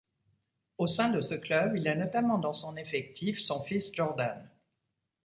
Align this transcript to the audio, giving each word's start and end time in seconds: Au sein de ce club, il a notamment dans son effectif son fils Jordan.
Au 0.79 0.87
sein 0.87 1.09
de 1.09 1.21
ce 1.21 1.35
club, 1.35 1.77
il 1.77 1.87
a 1.87 1.93
notamment 1.95 2.39
dans 2.39 2.55
son 2.55 2.75
effectif 2.75 3.39
son 3.39 3.61
fils 3.61 3.91
Jordan. 3.93 4.49